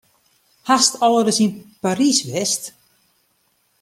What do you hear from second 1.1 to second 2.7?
ris yn Parys west?